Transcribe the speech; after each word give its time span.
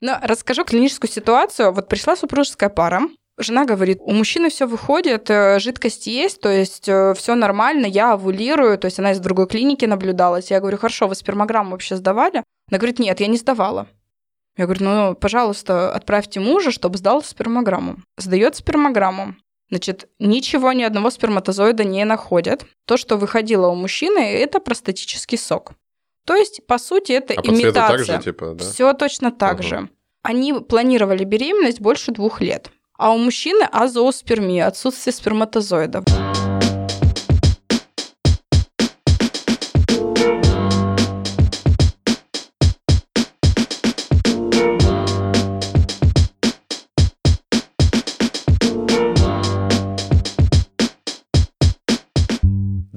Но 0.00 0.18
расскажу 0.22 0.64
клиническую 0.64 1.10
ситуацию. 1.10 1.72
Вот 1.72 1.88
пришла 1.88 2.16
супружеская 2.16 2.68
пара, 2.68 3.02
Жена 3.40 3.64
говорит, 3.64 4.00
у 4.00 4.12
мужчины 4.12 4.50
все 4.50 4.66
выходит, 4.66 5.30
э, 5.30 5.60
жидкость 5.60 6.08
есть, 6.08 6.40
то 6.40 6.48
есть 6.48 6.88
э, 6.88 7.14
все 7.14 7.36
нормально, 7.36 7.86
я 7.86 8.14
овулирую, 8.14 8.76
то 8.78 8.86
есть 8.86 8.98
она 8.98 9.12
из 9.12 9.20
другой 9.20 9.46
клиники 9.46 9.84
наблюдалась. 9.84 10.50
Я 10.50 10.58
говорю, 10.58 10.76
хорошо, 10.76 11.06
вы 11.06 11.14
спермограмму 11.14 11.70
вообще 11.70 11.94
сдавали? 11.94 12.42
Она 12.68 12.78
говорит, 12.78 12.98
нет, 12.98 13.20
я 13.20 13.28
не 13.28 13.36
сдавала. 13.36 13.86
Я 14.56 14.64
говорю, 14.64 14.84
ну, 14.84 15.14
пожалуйста, 15.14 15.94
отправьте 15.94 16.40
мужа, 16.40 16.72
чтобы 16.72 16.98
сдал 16.98 17.22
спермограмму. 17.22 17.98
Сдает 18.16 18.56
спермограмму. 18.56 19.36
Значит, 19.70 20.08
ничего, 20.18 20.72
ни 20.72 20.82
одного 20.82 21.08
сперматозоида 21.10 21.84
не 21.84 22.04
находят. 22.04 22.66
То, 22.86 22.96
что 22.96 23.16
выходило 23.16 23.68
у 23.68 23.76
мужчины, 23.76 24.18
это 24.18 24.58
простатический 24.58 25.38
сок. 25.38 25.74
То 26.28 26.36
есть, 26.36 26.66
по 26.66 26.76
сути, 26.76 27.12
это 27.12 27.32
а 27.32 27.40
имитация. 27.40 27.72
По 27.72 27.88
так 27.88 28.04
же, 28.04 28.22
типа, 28.22 28.52
да? 28.52 28.62
Все 28.62 28.92
точно 28.92 29.32
так 29.32 29.60
угу. 29.60 29.62
же. 29.62 29.88
Они 30.22 30.52
планировали 30.52 31.24
беременность 31.24 31.80
больше 31.80 32.12
двух 32.12 32.42
лет. 32.42 32.70
А 32.98 33.14
у 33.14 33.16
мужчины 33.16 33.62
азооспермия, 33.62 34.66
отсутствие 34.66 35.14
сперматозоидов. 35.14 36.04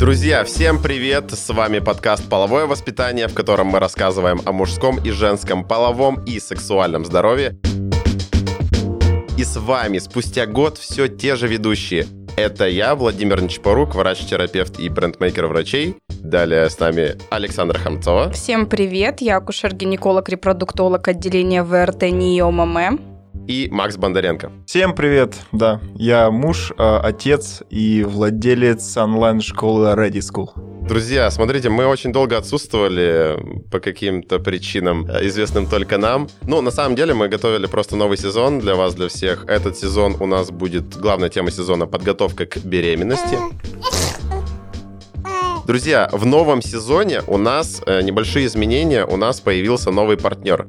Друзья, 0.02 0.44
всем 0.44 0.82
привет! 0.82 1.30
С 1.30 1.54
вами 1.54 1.78
подкаст 1.78 2.28
«Половое 2.28 2.66
воспитание», 2.66 3.28
в 3.28 3.36
котором 3.36 3.68
мы 3.68 3.78
рассказываем 3.78 4.42
о 4.46 4.52
мужском 4.52 4.98
и 4.98 5.12
женском 5.12 5.64
половом 5.64 6.23
и 6.26 6.40
сексуальном 6.40 7.05
здоровье. 7.05 7.59
И 9.38 9.44
с 9.44 9.58
вами 9.58 10.00
спустя 10.00 10.48
год 10.48 10.80
все 10.80 11.08
те 11.08 11.36
же 11.36 11.48
ведущие. 11.48 12.08
Это 12.36 12.67
я, 12.67 12.95
Владимир 12.95 13.44
Нечпорук, 13.44 13.94
врач-терапевт 13.94 14.80
и 14.80 14.90
брендмейкер 14.90 15.45
врачей. 15.45 15.98
Далее 16.09 16.68
с 16.68 16.80
нами 16.80 17.16
Александра 17.30 17.78
Хамцова. 17.78 18.31
Всем 18.31 18.66
привет, 18.66 19.22
я 19.22 19.38
акушер-гинеколог, 19.38 20.28
репродуктолог 20.30 21.08
отделения 21.09 21.62
ВРТ 21.62 22.09
НИОММ 22.09 23.11
и 23.47 23.70
Макс 23.72 23.97
Бондаренко. 23.97 24.52
Всем 24.66 24.95
привет, 24.95 25.36
да, 25.52 25.81
я 25.95 26.31
муж, 26.31 26.72
а, 26.78 27.00
отец 27.00 27.64
и 27.70 28.03
владелец 28.03 28.97
онлайн-школы 28.97 29.89
Ready 29.94 30.20
School. 30.20 30.50
Друзья, 30.88 31.30
смотрите, 31.31 31.69
мы 31.69 31.86
очень 31.86 32.12
долго 32.12 32.38
отсутствовали 32.38 33.38
по 33.72 33.80
каким-то 33.80 34.39
причинам, 34.39 35.06
э, 35.06 35.28
известным 35.28 35.67
только 35.67 35.97
нам. 35.97 36.28
Ну, 36.42 36.62
на 36.62 36.72
самом 36.72 36.95
деле, 36.95 37.14
мы 37.14 37.30
готовили 37.30 37.67
просто 37.67 37.95
новый 37.95 38.17
сезон 38.17 38.59
для 38.59 38.75
вас, 38.75 38.95
для 38.95 39.08
всех. 39.08 39.45
Этот 39.47 39.78
сезон 39.78 40.17
у 40.19 40.25
нас 40.25 40.52
будет, 40.52 40.97
главная 40.97 41.30
тема 41.30 41.52
сезона— 41.52 41.86
подготовка 41.88 42.45
к 42.45 42.58
беременности. 42.66 43.38
Друзья, 45.67 46.09
в 46.12 46.25
новом 46.25 46.62
сезоне 46.62 47.22
у 47.28 47.38
нас 47.38 47.81
э, 47.86 48.02
небольшие 48.02 48.47
изменения, 48.47 49.06
у 49.06 49.16
нас 49.16 49.39
появился 49.39 49.92
новый 49.92 50.17
партнер 50.17 50.67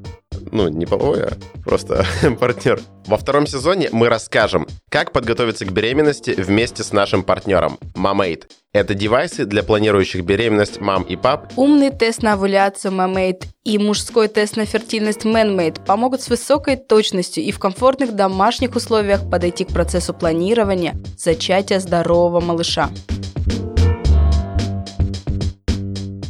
ну, 0.53 0.69
не 0.69 0.87
половой, 0.87 1.25
а 1.25 1.33
просто 1.65 2.07
партнер. 2.41 2.81
Во 3.07 3.17
втором 3.17 3.47
сезоне 3.47 3.89
мы 3.91 4.09
расскажем, 4.09 4.67
как 4.91 5.11
подготовиться 5.11 5.65
к 5.65 5.73
беременности 5.73 6.31
вместе 6.31 6.85
с 6.85 6.93
нашим 6.93 7.25
партнером 7.25 7.79
Mamate. 7.97 8.45
Это 8.73 8.95
девайсы 8.95 9.45
для 9.45 9.63
планирующих 9.63 10.25
беременность 10.25 10.81
мам 10.81 11.03
и 11.03 11.17
пап. 11.17 11.53
Умный 11.57 11.91
тест 11.91 12.23
на 12.23 12.35
овуляцию 12.35 12.93
Mamate 12.93 13.45
и 13.65 13.79
мужской 13.79 14.29
тест 14.29 14.57
на 14.57 14.67
фертильность 14.67 15.25
ManMate 15.25 15.85
помогут 15.85 16.23
с 16.23 16.29
высокой 16.29 16.77
точностью 16.77 17.43
и 17.43 17.51
в 17.51 17.59
комфортных 17.59 18.15
домашних 18.15 18.77
условиях 18.77 19.29
подойти 19.29 19.65
к 19.65 19.69
процессу 19.69 20.15
планирования 20.15 20.95
зачатия 21.19 21.81
здорового 21.81 22.41
малыша. 22.41 22.91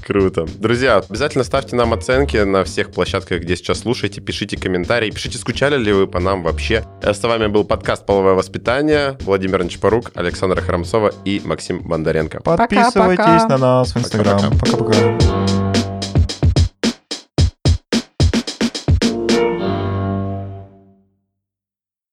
Круто. 0.06 0.46
Друзья, 0.58 0.96
обязательно 0.96 1.44
ставьте 1.44 1.76
нам 1.76 1.92
оценки 1.92 2.36
на 2.36 2.64
всех 2.64 2.90
площадках, 2.90 3.42
где 3.42 3.56
сейчас 3.56 3.80
слушаете, 3.80 4.20
пишите 4.20 4.56
комментарии, 4.56 5.10
пишите, 5.10 5.38
скучали 5.38 5.76
ли 5.76 5.92
вы 5.92 6.06
по 6.06 6.20
нам 6.20 6.42
вообще. 6.42 6.84
С 7.02 7.22
вами 7.22 7.46
был 7.46 7.64
подкаст 7.64 8.04
«Половое 8.06 8.34
воспитание». 8.34 9.16
Владимир 9.22 9.62
Нечпорук, 9.64 10.10
Александра 10.14 10.60
Храмцова 10.60 11.12
и 11.24 11.41
Максим 11.44 11.80
Бондаренко. 11.80 12.41
Подписывайтесь 12.41 13.16
Пока-пока. 13.16 13.48
на 13.48 13.58
нас 13.58 13.94
в 13.94 13.98
Инстаграм. 13.98 14.41
Пока-пока. 14.58 15.61